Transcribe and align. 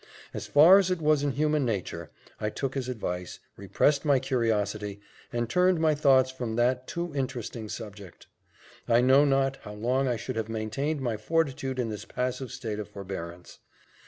As 0.33 0.47
far 0.47 0.79
as 0.79 0.89
it 0.89 0.99
was 0.99 1.21
in 1.21 1.33
human 1.33 1.63
nature, 1.63 2.09
I 2.39 2.49
took 2.49 2.73
his 2.73 2.89
advice, 2.89 3.39
repressed 3.55 4.03
my 4.03 4.17
curiosity, 4.17 4.99
and 5.31 5.47
turned 5.47 5.79
my 5.79 5.93
thoughts 5.93 6.31
from 6.31 6.55
that 6.55 6.87
too 6.87 7.13
interesting 7.15 7.69
subject. 7.69 8.25
I 8.89 9.01
know 9.01 9.25
not 9.25 9.57
how 9.57 9.73
long 9.73 10.07
I 10.07 10.15
should 10.15 10.37
have 10.37 10.49
maintained 10.49 11.01
my 11.01 11.17
fortitude 11.17 11.77
in 11.77 11.89
this 11.89 12.05
passive 12.05 12.51
state 12.51 12.79
of 12.79 12.89
forbearance. 12.89 13.59